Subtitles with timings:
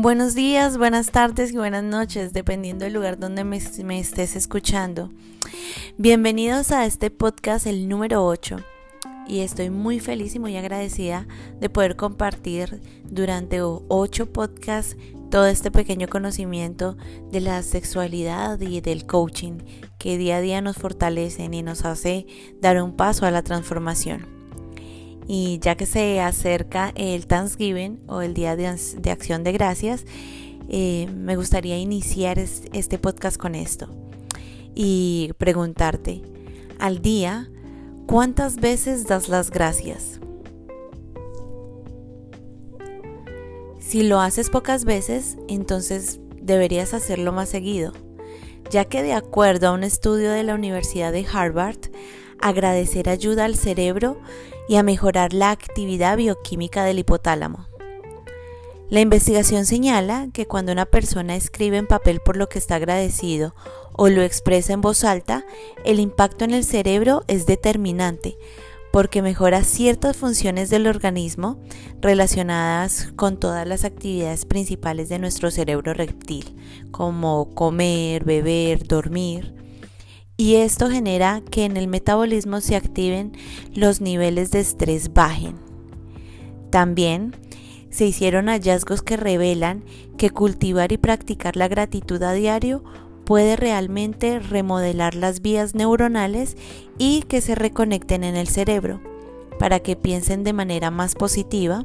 [0.00, 3.56] Buenos días, buenas tardes y buenas noches, dependiendo del lugar donde me,
[3.98, 5.10] estés escuchando.
[5.96, 8.58] Bienvenidos a este podcast, el número 8.
[9.26, 11.26] Y estoy muy feliz y muy agradecida
[11.58, 12.80] de poder compartir
[13.10, 14.96] durante 8 podcasts
[15.32, 16.96] todo este pequeño conocimiento
[17.32, 19.58] de la sexualidad y del coaching
[19.98, 22.24] que día a día nos fortalecen y nos hace
[22.60, 24.37] dar un paso a la transformación.
[25.28, 30.04] Y ya que se acerca el Thanksgiving o el Día de, Acción de Gracias,
[30.70, 33.88] eh, me gustaría iniciar este podcast con esto
[34.74, 36.22] y preguntarte,
[36.78, 37.50] al día,
[38.06, 40.20] ¿cuántas veces das las gracias?
[43.80, 47.92] Si lo haces pocas veces, entonces deberías hacerlo más seguido,
[48.70, 51.90] ya que de acuerdo a un estudio de la Universidad de Harvard,
[52.40, 54.20] agradecer ayuda al cerebro
[54.68, 57.66] y a mejorar la actividad bioquímica del hipotálamo.
[58.90, 63.54] La investigación señala que cuando una persona escribe en papel por lo que está agradecido
[63.92, 65.44] o lo expresa en voz alta,
[65.84, 68.38] el impacto en el cerebro es determinante
[68.90, 71.60] porque mejora ciertas funciones del organismo
[72.00, 76.56] relacionadas con todas las actividades principales de nuestro cerebro reptil,
[76.90, 79.57] como comer, beber, dormir
[80.40, 83.32] y esto genera que en el metabolismo se activen
[83.74, 85.56] los niveles de estrés bajen.
[86.70, 87.34] También
[87.90, 89.82] se hicieron hallazgos que revelan
[90.16, 92.84] que cultivar y practicar la gratitud a diario
[93.24, 96.56] puede realmente remodelar las vías neuronales
[96.98, 99.07] y que se reconecten en el cerebro
[99.58, 101.84] para que piensen de manera más positiva,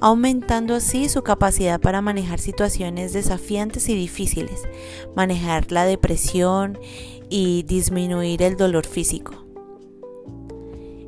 [0.00, 4.62] aumentando así su capacidad para manejar situaciones desafiantes y difíciles,
[5.14, 6.78] manejar la depresión
[7.28, 9.34] y disminuir el dolor físico.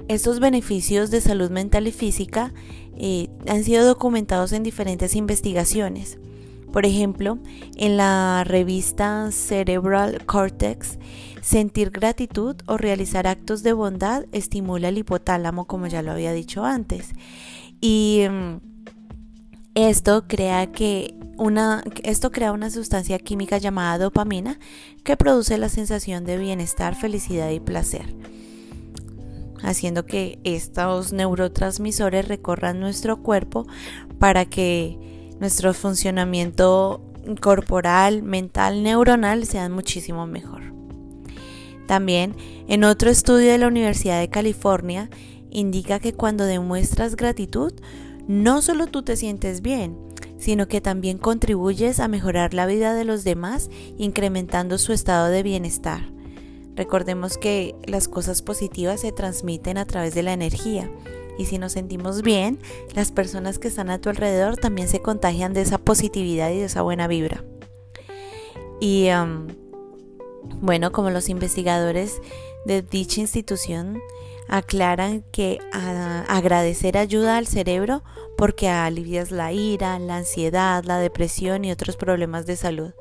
[0.08, 2.52] Estos beneficios de salud mental y física
[2.96, 6.18] eh, han sido documentados en diferentes investigaciones.
[6.72, 7.38] Por ejemplo,
[7.76, 10.98] en la revista Cerebral Cortex,
[11.42, 16.64] sentir gratitud o realizar actos de bondad estimula el hipotálamo, como ya lo había dicho
[16.64, 17.10] antes.
[17.82, 18.56] Y mm,
[19.74, 24.58] esto crea que una, esto crea una sustancia química llamada dopamina
[25.04, 28.14] que produce la sensación de bienestar, felicidad y placer,
[29.62, 33.66] haciendo que estos neurotransmisores recorran nuestro cuerpo
[34.18, 37.02] para que nuestro funcionamiento
[37.40, 40.72] corporal, mental, neuronal sean muchísimo mejor.
[41.88, 42.36] También,
[42.68, 45.10] en otro estudio de la Universidad de California,
[45.50, 47.72] indica que cuando demuestras gratitud,
[48.28, 49.98] no solo tú te sientes bien,
[50.38, 55.42] sino que también contribuyes a mejorar la vida de los demás, incrementando su estado de
[55.42, 56.12] bienestar.
[56.76, 60.88] Recordemos que las cosas positivas se transmiten a través de la energía
[61.42, 62.58] y si nos sentimos bien,
[62.94, 66.64] las personas que están a tu alrededor también se contagian de esa positividad y de
[66.66, 67.44] esa buena vibra.
[68.80, 69.08] Y
[70.60, 72.20] bueno, como los investigadores
[72.64, 74.00] de dicha institución
[74.48, 78.02] aclaran que agradecer ayuda al cerebro
[78.36, 82.92] porque alivias la ira, la ansiedad, la depresión y otros problemas de salud.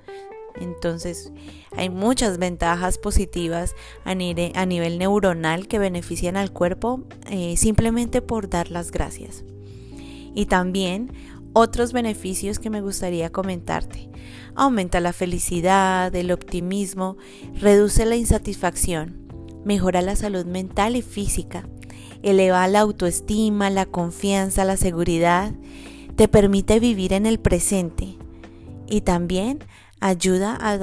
[0.55, 1.31] Entonces,
[1.75, 8.71] hay muchas ventajas positivas a, nivel neuronal que benefician al cuerpo eh, simplemente por dar
[8.71, 9.43] las gracias.
[10.33, 11.11] Y también
[11.53, 14.09] otros beneficios que me gustaría comentarte.
[14.55, 17.17] Aumenta la felicidad, el optimismo,
[17.53, 19.27] reduce la insatisfacción,
[19.65, 21.67] mejora la salud mental y física,
[22.21, 25.53] eleva la autoestima, la confianza, la seguridad,
[26.15, 28.17] te permite vivir en el presente
[28.87, 29.59] y también
[30.01, 30.73] ayuda a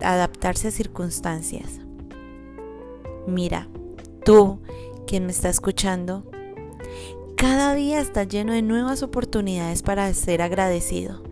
[0.00, 1.80] adaptarse a circunstancias.
[3.26, 3.68] Mira,
[4.24, 4.60] tú,
[5.08, 6.30] quien me está escuchando,
[7.36, 11.24] cada día está lleno de nuevas oportunidades para ser agradecido,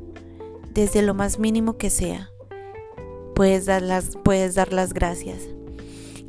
[0.72, 2.30] desde lo más mínimo que sea.
[3.36, 5.38] Puedes dar las, puedes dar las gracias.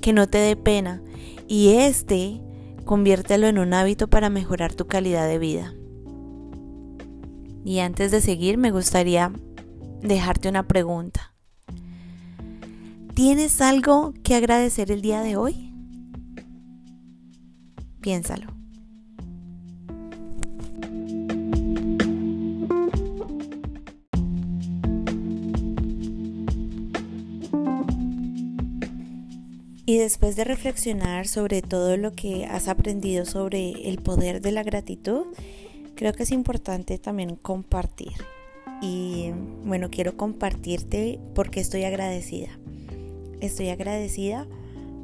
[0.01, 1.01] Que no te dé pena.
[1.47, 2.41] Y este
[2.85, 5.73] Conviértelo en un hábito para mejorar tu calidad de vida.
[7.65, 9.31] Y antes de seguir, me gustaría
[10.07, 11.33] dejarte una pregunta.
[13.13, 15.73] ¿Tienes algo que agradecer el día de hoy?
[18.01, 18.53] Piénsalo.
[29.87, 34.63] Y después de reflexionar sobre todo lo que has aprendido sobre el poder de la
[34.63, 35.27] gratitud,
[35.95, 38.34] creo que es importante también compartir.
[38.81, 39.31] Y
[39.63, 42.59] bueno, quiero compartirte porque estoy agradecida.
[43.41, 44.47] Estoy agradecida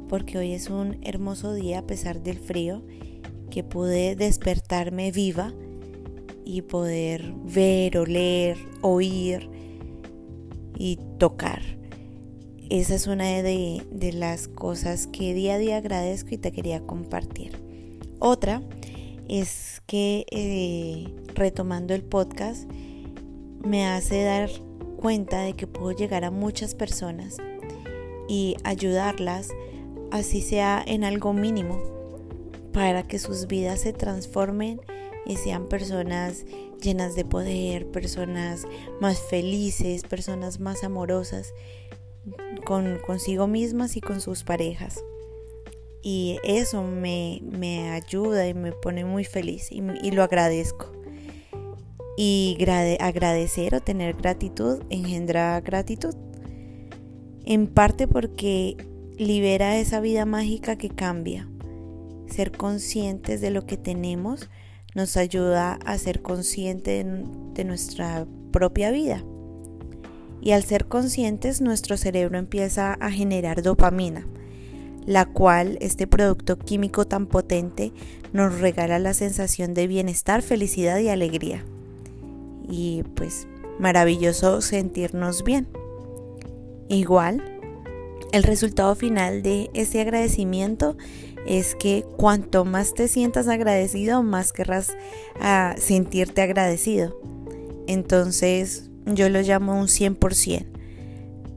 [0.08, 2.82] porque hoy es un hermoso día a pesar del frío,
[3.50, 5.52] que pude despertarme viva
[6.44, 9.48] y poder ver, oler, oír
[10.78, 11.62] y tocar.
[12.70, 13.82] Esa es una de,
[14.14, 17.52] las cosas que día a día agradezco y te quería compartir.
[18.18, 18.62] Otra
[19.28, 22.70] es que eh, retomando el podcast
[23.64, 24.50] me hace dar
[24.96, 27.36] cuenta de que puedo llegar a muchas personas
[28.28, 29.48] y ayudarlas,
[30.10, 31.80] así sea en algo mínimo,
[32.72, 34.80] para que sus vidas se transformen
[35.26, 36.44] y sean personas
[36.80, 38.64] llenas de poder, personas
[39.00, 41.52] más felices, personas más amorosas
[42.64, 45.02] con consigo mismas y con sus parejas.
[46.02, 50.91] Y eso me, ayuda y me pone muy feliz y, y lo agradezco.
[52.16, 52.58] Y
[53.00, 56.14] agradecer o tener gratitud engendra gratitud.
[57.44, 58.76] En parte porque
[59.18, 61.48] libera esa vida mágica que cambia.
[62.26, 64.48] Ser conscientes de lo que tenemos
[64.94, 67.06] nos ayuda a ser conscientes
[67.54, 69.24] de nuestra propia vida.
[70.40, 74.26] Y al ser conscientes, nuestro cerebro empieza a generar dopamina,
[75.06, 77.92] la cual, este producto químico tan potente,
[78.32, 81.64] nos regala la sensación de bienestar, felicidad y alegría.
[82.74, 83.46] Y pues
[83.78, 85.68] maravilloso sentirnos bien.
[86.88, 87.60] Igual,
[88.32, 90.96] el resultado final de este agradecimiento
[91.46, 94.96] es que cuanto más te sientas agradecido, más querrás
[95.38, 97.20] ah, sentirte agradecido.
[97.86, 100.64] Entonces yo lo llamo un 100%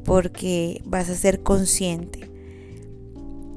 [0.04, 2.30] porque vas a ser consciente.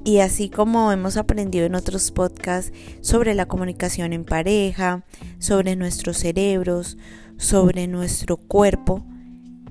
[0.05, 5.05] Y así como hemos aprendido en otros podcasts sobre la comunicación en pareja,
[5.41, 6.97] sobre nuestros cerebros,
[7.39, 9.05] sobre nuestro cuerpo,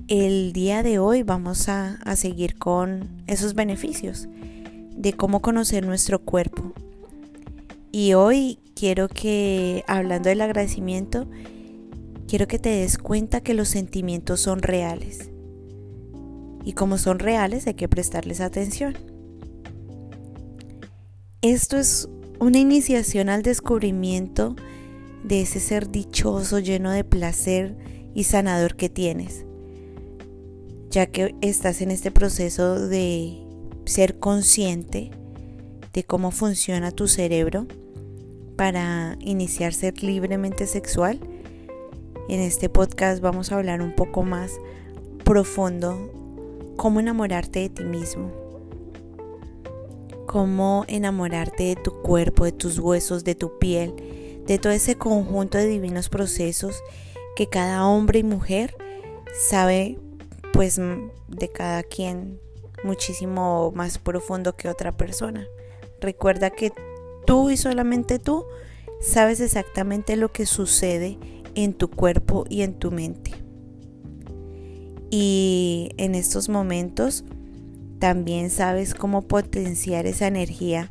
[0.08, 4.26] el día de hoy vamos a, a seguir con esos beneficios
[4.96, 6.72] de cómo conocer nuestro cuerpo.
[7.92, 11.28] Y hoy quiero que, hablando del agradecimiento,
[12.26, 15.30] quiero que te des cuenta que los sentimientos son reales.
[16.64, 18.96] Y como son reales hay que prestarles atención.
[21.42, 22.08] Esto es
[22.40, 24.56] una iniciación al descubrimiento
[25.24, 27.76] de ese ser dichoso, lleno de placer
[28.14, 29.44] y sanador que tienes,
[30.90, 33.38] ya que estás en este proceso de
[33.84, 35.10] ser consciente
[35.92, 37.66] de cómo funciona tu cerebro
[38.56, 41.20] para iniciar ser libremente sexual.
[42.28, 44.52] En este podcast vamos a hablar un poco más
[45.24, 46.10] profundo
[46.76, 48.30] cómo enamorarte de ti mismo,
[50.26, 53.94] cómo enamorarte de tu cuerpo, de tus huesos, de tu piel,
[54.48, 56.82] de todo ese conjunto de divinos procesos
[57.36, 58.74] que cada hombre y mujer
[59.48, 59.98] sabe
[60.52, 60.80] pues
[61.28, 62.40] de cada quien
[62.82, 65.46] muchísimo más profundo que otra persona.
[66.00, 66.72] Recuerda que
[67.26, 68.44] tú y solamente tú
[69.00, 71.18] sabes exactamente lo que sucede
[71.54, 73.32] en tu cuerpo y en tu mente.
[75.10, 77.24] Y en estos momentos
[77.98, 80.90] también sabes cómo potenciar esa energía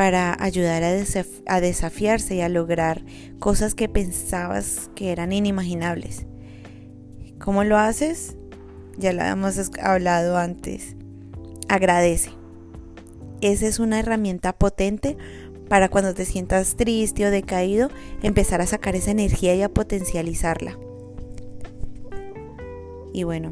[0.00, 3.04] para ayudar a, desafiarse y a lograr
[3.38, 6.24] cosas que pensabas que eran inimaginables.
[7.38, 8.34] ¿Cómo lo haces?
[8.96, 10.96] Ya lo hemos hablado antes
[11.68, 12.30] agradece.
[13.42, 15.18] Esa es una herramienta potente
[15.68, 17.90] para cuando te sientas triste o decaído,
[18.22, 20.78] empezar a sacar esa energía y a potencializarla.
[23.12, 23.50] Y bueno,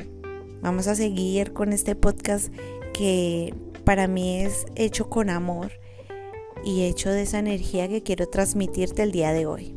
[0.62, 2.50] vamos a seguir con este podcast
[2.94, 3.52] que
[3.84, 5.72] para mí es hecho con amor
[6.64, 9.74] y hecho de esa energía que quiero transmitirte el día de hoy.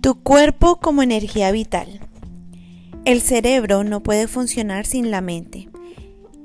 [0.00, 2.00] Tu cuerpo como energía vital.
[3.04, 5.68] El cerebro no puede funcionar sin la mente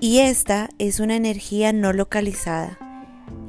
[0.02, 2.80] y esta es una energía no localizada.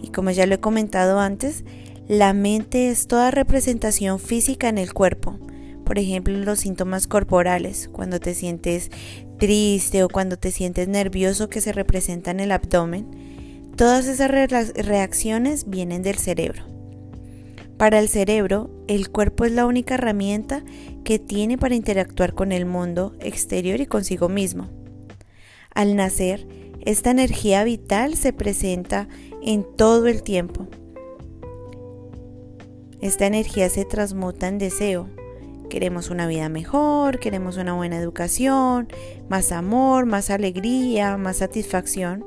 [0.03, 1.65] Y como ya lo he comentado antes,
[2.09, 5.32] la mente es toda representación física en el cuerpo.
[5.85, 8.91] Por ejemplo, los síntomas corporales, cuando te sientes
[9.39, 13.73] triste o cuando te sientes nervioso que se representa en el abdomen.
[13.77, 16.65] Todas esas reacciones vienen del cerebro.
[17.77, 20.63] Para el cerebro, el cuerpo es la única herramienta
[21.05, 24.69] que tiene para interactuar con el mundo exterior y consigo mismo.
[25.75, 26.47] Al nacer,
[26.83, 29.09] esta energía vital se presenta
[29.43, 30.69] en todo el tiempo.
[33.01, 35.09] Esta energía se transmuta en deseo.
[35.73, 38.89] Queremos una vida mejor, queremos una buena educación,
[39.31, 42.27] más amor, más alegría, más satisfacción.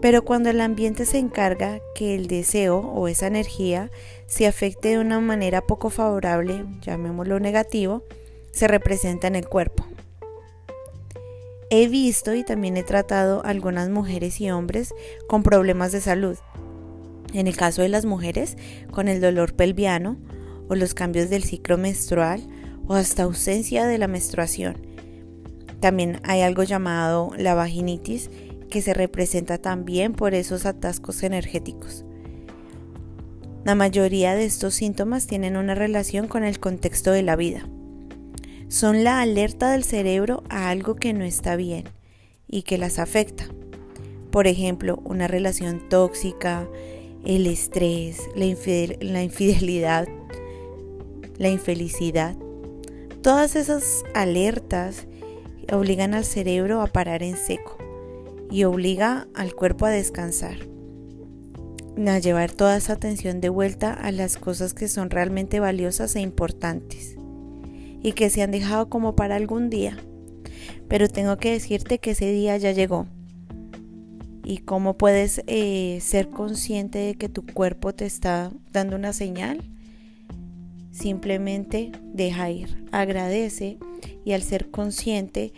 [0.00, 3.90] Pero cuando el ambiente se encarga que el deseo o esa energía
[4.24, 8.04] se afecte de una manera poco favorable, llamémoslo negativo,
[8.50, 9.84] se representa en el cuerpo.
[11.68, 14.94] He visto y también he tratado algunas mujeres y hombres
[15.26, 16.38] con problemas de salud.
[17.34, 18.56] En el caso de las mujeres,
[18.90, 20.16] con el dolor pelviano
[20.68, 22.42] o los cambios del ciclo menstrual
[22.86, 24.76] o hasta ausencia de la menstruación.
[25.80, 28.30] También hay algo llamado la vaginitis
[28.68, 32.04] que se representa también por esos atascos energéticos.
[33.64, 37.68] La mayoría de estos síntomas tienen una relación con el contexto de la vida.
[38.68, 41.84] Son la alerta del cerebro a algo que no está bien
[42.46, 43.46] y que las afecta.
[44.30, 46.68] Por ejemplo, una relación tóxica,
[47.24, 48.44] el estrés, la,
[49.22, 50.06] infidelidad,
[51.38, 52.36] la infelicidad.
[53.22, 55.06] Todas esas alertas
[55.72, 57.78] obligan al cerebro a parar en seco
[58.50, 60.56] y obliga al cuerpo a descansar,
[62.06, 66.20] a llevar toda esa atención de vuelta a las cosas que son realmente valiosas e
[66.20, 67.16] importantes
[68.02, 69.98] y que se han dejado como para algún día.
[70.88, 73.06] Pero tengo que decirte que ese día ya llegó.
[74.44, 79.62] Y cómo puedes eh, ser consciente de que tu cuerpo te está dando una señal.
[80.98, 83.78] Simplemente deja ir, agradece
[84.24, 85.52] y al ser consciente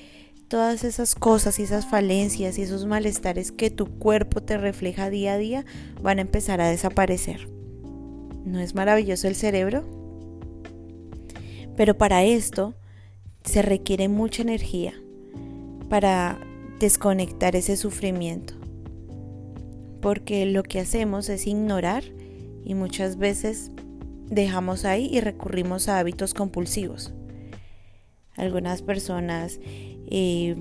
[0.48, 5.34] todas esas cosas y esas falencias y esos malestares que tu cuerpo te refleja día
[5.34, 5.64] a día
[6.02, 7.48] van a empezar a desaparecer.
[8.44, 9.84] ¿No es maravilloso el cerebro?
[11.74, 12.74] Pero para esto
[13.42, 14.92] se requiere mucha energía
[15.88, 16.38] para
[16.80, 18.52] desconectar ese sufrimiento.
[20.02, 22.04] Porque lo que hacemos es ignorar
[22.62, 23.70] y muchas veces
[24.30, 27.12] dejamos ahí y recurrimos a hábitos compulsivos.
[28.36, 29.60] Algunas personas
[30.08, 30.56] eh,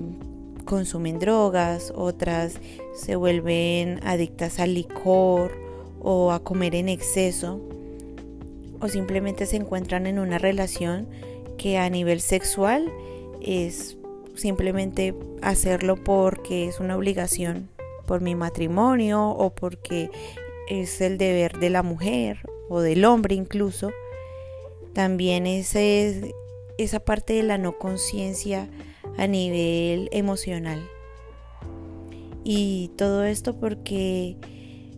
[0.64, 2.58] consumen drogas, otras
[2.94, 5.52] se vuelven adictas al licor
[6.00, 7.60] o a comer en exceso,
[8.80, 11.08] o simplemente se encuentran en una relación
[11.56, 12.90] que a nivel sexual
[13.40, 13.96] es
[14.34, 17.68] simplemente hacerlo porque es una obligación
[18.06, 20.10] por mi matrimonio o porque
[20.68, 22.38] es el deber de la mujer
[22.70, 23.90] o del hombre incluso.
[24.94, 25.76] También es
[26.78, 28.70] esa parte de la no conciencia
[29.18, 30.88] a nivel emocional.
[32.42, 34.38] Y todo esto porque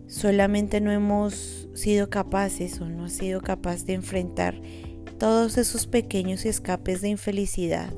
[0.06, 4.60] solamente no hemos sido capaces o no ha sido capaz de enfrentar
[5.18, 7.92] todos esos pequeños escapes de infelicidad.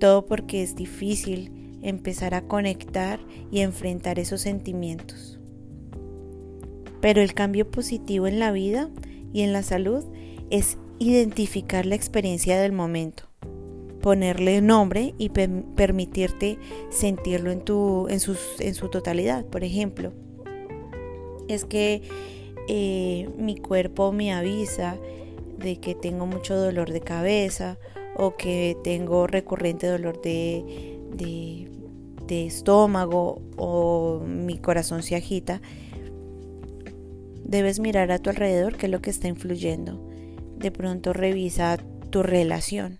[0.00, 5.35] Todo porque es difícil empezar a conectar y enfrentar esos sentimientos.
[7.00, 8.90] Pero el cambio positivo en la vida
[9.32, 10.04] y en la salud
[10.50, 13.28] es identificar la experiencia del momento
[14.06, 16.60] ponerle nombre y permitirte
[16.90, 19.44] sentirlo en, tu, en, su totalidad.
[19.46, 20.12] Por ejemplo,
[21.48, 22.02] es que
[22.68, 24.96] eh, mi cuerpo me avisa
[25.58, 27.78] de que tengo mucho dolor de cabeza
[28.14, 30.62] o que tengo recurrente dolor de
[32.28, 35.60] estómago o mi corazón se agita,
[37.46, 40.00] debes mirar a tu alrededor qué es lo que está influyendo.
[40.58, 41.78] De pronto revisa
[42.10, 42.98] tu relación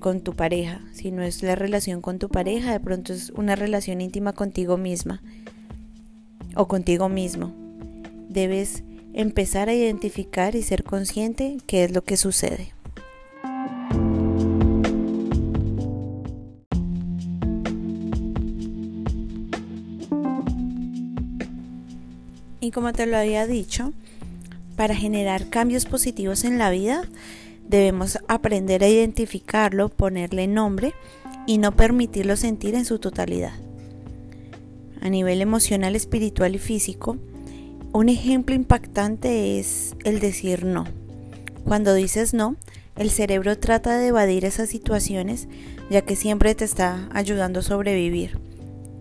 [0.00, 0.80] con tu pareja.
[0.92, 4.76] Si no es la relación con tu pareja, de pronto es una relación íntima contigo
[4.76, 5.22] misma
[6.54, 7.52] o contigo mismo.
[8.28, 12.73] Debes empezar a identificar y ser consciente qué es lo que sucede.
[22.74, 23.92] Como te lo había dicho,
[24.76, 27.04] para generar cambios positivos en la vida,
[27.68, 30.94] Debemos aprender a identificarlo, ponerle nombre
[31.46, 33.54] y no permitirlo sentir en su totalidad.
[35.00, 37.16] A nivel emocional, espiritual y físico,
[37.92, 40.84] un ejemplo impactante es el decir no.
[41.64, 42.56] Cuando dices no,
[42.96, 45.48] el cerebro trata de evadir esas situaciones
[45.90, 48.38] ya que siempre te está ayudando a sobrevivir.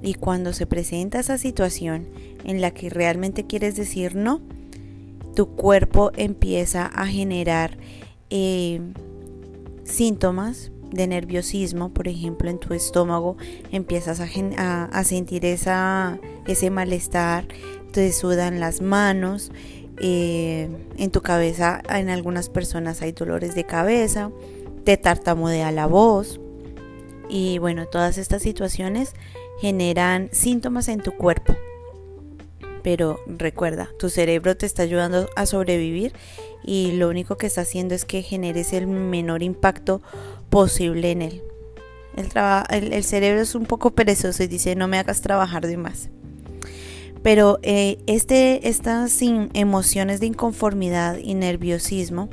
[0.04, 2.08] Y cuando se presenta esa situación
[2.44, 4.42] en la que realmente quieres decir no,
[5.34, 7.78] tu cuerpo empieza a generar
[8.30, 8.82] eh,
[9.86, 13.36] síntomas de nerviosismo, por ejemplo, en tu estómago
[13.72, 17.48] empiezas a, sentir esa, ese malestar,
[17.92, 19.52] te sudan las manos,
[20.00, 24.32] eh, en tu cabeza, en algunas personas hay dolores de cabeza,
[24.84, 26.40] te tartamudea la voz.
[27.30, 29.14] Y bueno, todas estas situaciones
[29.60, 31.56] generan síntomas en tu cuerpo.
[32.84, 36.14] Pero recuerda, tu cerebro te está ayudando a sobrevivir
[36.64, 40.02] y lo único que está haciendo es que generes el menor impacto
[40.50, 41.44] posible en él.
[42.16, 46.10] El, cerebro es un poco perezoso y dice no me hagas trabajar de más.
[47.24, 52.30] Pero eh, este, estas emociones de inconformidad y nerviosismo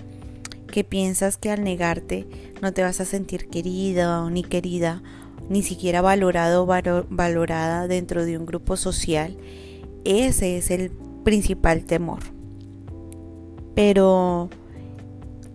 [0.67, 2.27] que piensas que al negarte
[2.61, 5.03] no te vas a sentir querida ni querida,
[5.51, 9.37] ni siquiera valorado o valorada dentro de un grupo social,
[10.05, 10.93] ese es el
[11.25, 12.21] principal temor.
[13.75, 14.49] Pero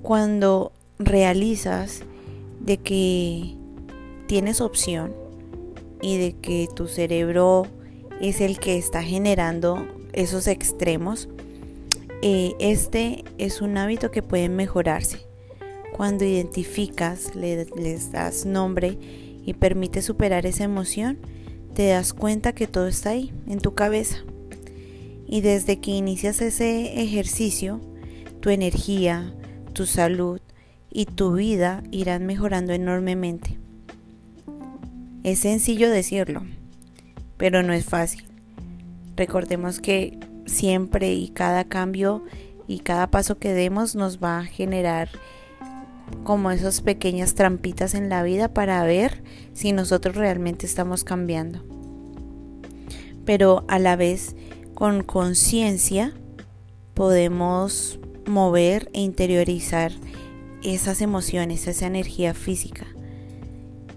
[0.02, 2.04] cuando realizas
[2.60, 3.56] de que
[4.28, 5.16] tienes opción
[6.02, 7.66] y de que tu cerebro
[8.20, 11.30] es el que está generando esos extremos,
[12.22, 15.25] eh, este es un hábito que puede mejorarse.
[15.96, 18.98] Cuando identificas, le, les das nombre
[19.46, 21.20] y permites superar esa emoción,
[21.74, 24.18] te das cuenta que todo está ahí, en tu cabeza.
[25.28, 27.80] Y desde que inicias ese ejercicio,
[28.40, 29.34] tu energía,
[29.74, 30.40] tu salud
[30.92, 33.58] y tu vida irán mejorando enormemente.
[35.24, 36.44] Es sencillo decirlo,
[37.38, 38.24] pero no es fácil.
[39.16, 42.24] Recordemos que siempre y cada cambio
[42.68, 45.10] y cada paso que demos nos va a generar
[46.24, 51.64] como esas pequeñas trampitas en la vida para ver si nosotros realmente estamos cambiando.
[53.26, 54.36] Pero a la vez,
[54.74, 56.14] con conciencia,
[56.94, 59.92] podemos mover e interiorizar
[60.64, 62.88] esas emociones, esa energía física.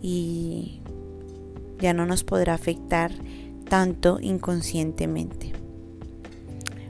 [0.02, 0.80] Y
[1.78, 3.12] ya no nos podrá afectar
[3.68, 5.52] tanto inconscientemente.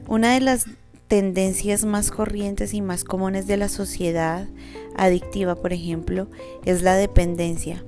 [0.07, 0.65] Una de las
[1.09, 4.47] tendencias más corrientes y más comunes de la sociedad
[4.95, 6.27] adictiva, por ejemplo,
[6.65, 7.83] es la dependencia,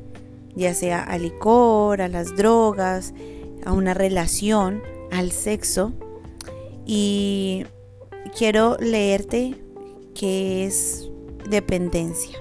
[0.56, 3.14] ya sea al licor, a las drogas,
[3.64, 5.94] a una relación, al sexo.
[6.86, 7.66] Y
[8.36, 9.56] quiero leerte
[10.16, 11.08] qué es
[11.48, 12.40] dependencia.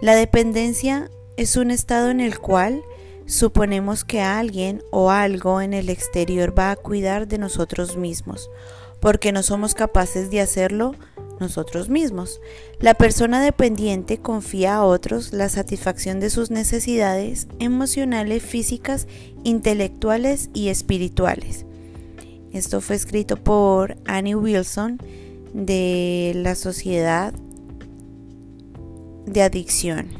[0.00, 2.82] La dependencia es un estado en el cual
[3.26, 8.50] suponemos que alguien o algo en el exterior va a cuidar de nosotros mismos,
[9.02, 10.94] porque no somos capaces de hacerlo
[11.40, 12.40] nosotros mismos.
[12.78, 19.08] La persona dependiente confía a otros la satisfacción de sus necesidades emocionales, físicas,
[19.42, 21.66] intelectuales y espirituales.
[22.52, 24.98] Esto fue escrito por Annie Wilson
[25.52, 27.34] de la Sociedad
[29.26, 30.10] de Adicción.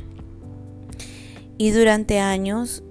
[1.56, 2.82] Y durante años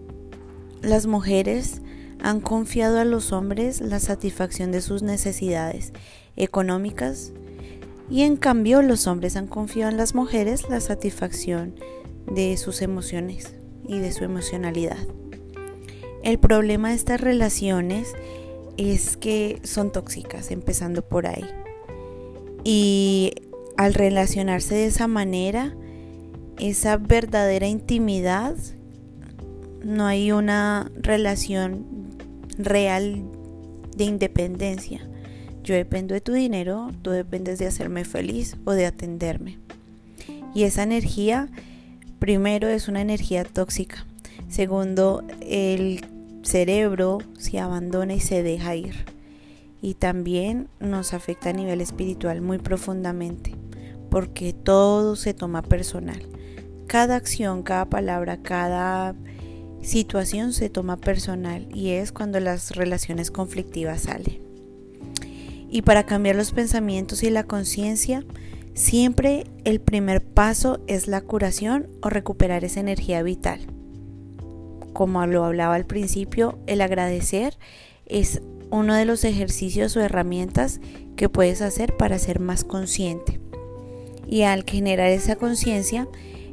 [0.82, 1.82] las mujeres
[2.22, 5.94] han confiado a los hombres la satisfacción de sus necesidades
[6.36, 7.34] económicas
[8.10, 11.76] y en cambio los hombres han confiado en las mujeres la satisfacción
[12.28, 13.56] de sus emociones
[13.88, 14.98] y de su emocionalidad.
[16.24, 18.14] El problema de estas relaciones
[18.78, 21.46] es que son tóxicas, empezando por ahí.
[22.64, 23.34] Y
[23.78, 25.76] al relacionarse de esa manera,
[26.60, 28.56] esa verdadera intimidad,
[29.84, 32.01] no hay una relación
[32.66, 33.24] real
[33.96, 35.02] de independencia.
[35.64, 39.60] Yo dependo de tu dinero, tú dependes de hacerme feliz o de atenderme.
[40.56, 41.50] Y esa energía,
[42.20, 44.06] primero, es una energía tóxica.
[44.50, 46.06] Segundo, el
[46.44, 49.06] cerebro se abandona y se deja ir.
[49.82, 53.56] Y también nos afecta a nivel espiritual muy profundamente,
[54.10, 56.22] porque todo se toma personal.
[56.88, 59.16] Cada acción, cada palabra, cada
[59.82, 64.42] situación se toma personal y es cuando las relaciones conflictivas salen.
[65.70, 68.26] Y para cambiar los pensamientos y la conciencia,
[68.74, 73.62] siempre el primer paso es la curación o recuperar esa energía vital.
[74.94, 77.58] Como lo hablaba al principio, el agradecer
[78.06, 80.82] es uno de los ejercicios o herramientas
[81.16, 83.40] que puedes hacer para ser más consciente.
[84.28, 86.08] Y al generar esa conciencia,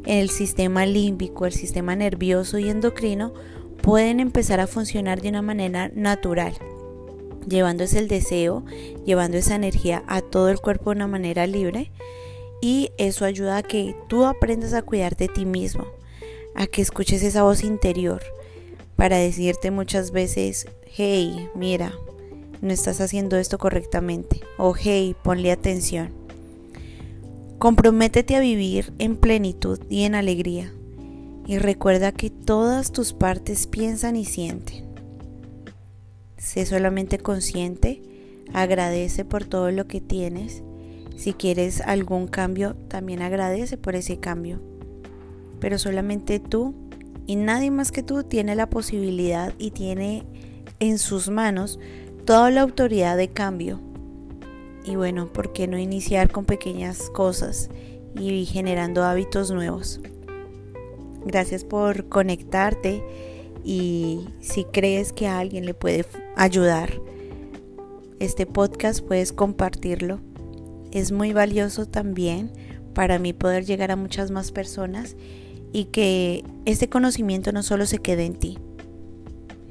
[0.06, 3.32] el sistema límbico, el sistema nervioso y endocrino
[3.82, 6.54] pueden empezar a funcionar de una manera natural
[7.48, 8.64] llevando ese el deseo,
[9.04, 11.90] llevando esa energía a todo el cuerpo de una manera libre
[12.60, 15.86] y eso ayuda a que tú aprendas a cuidar de ti mismo,
[16.54, 18.22] a que escuches esa voz interior
[18.96, 21.92] para decirte muchas veces, hey, mira,
[22.60, 26.17] no estás haciendo esto correctamente o hey, ponle atención.
[27.58, 30.72] Comprométete a vivir en plenitud y en alegría
[31.44, 34.84] y recuerda que todas tus partes piensan y sienten.
[36.36, 38.00] Sé solamente consciente,
[38.52, 40.62] agradece por todo lo que tienes.
[41.16, 44.60] Si quieres algún cambio, también agradece por ese cambio.
[45.58, 46.74] Pero solamente tú
[47.26, 50.24] y nadie más que tú tiene la posibilidad y tiene
[50.78, 51.80] en sus manos
[52.24, 53.80] toda la autoridad de cambio.
[54.88, 57.68] Y bueno, ¿por qué no iniciar con pequeñas cosas
[58.18, 60.00] y generando hábitos nuevos?
[61.26, 63.04] Gracias por conectarte
[63.62, 67.02] y si crees que a alguien le puede ayudar
[68.18, 70.20] este podcast, puedes compartirlo.
[70.90, 72.50] Es muy valioso también
[72.94, 75.16] para mí poder llegar a muchas más personas
[75.70, 78.58] y que este conocimiento no solo se quede en ti,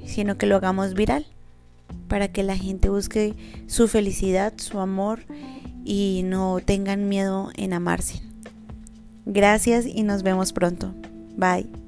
[0.05, 1.25] sino que lo hagamos viral
[2.07, 3.33] para que la gente busque
[3.67, 5.19] su felicidad, su amor
[5.83, 8.21] y no tengan miedo en amarse.
[9.25, 10.93] Gracias y nos vemos pronto.
[11.35, 11.86] Bye.